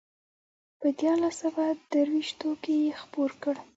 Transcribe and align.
په 0.79 0.87
دیارلس 0.99 1.35
سوه 1.43 1.65
درویشتو 1.91 2.49
کې 2.63 2.73
یې 2.83 2.91
خپور 3.01 3.29
کړ. 3.43 3.55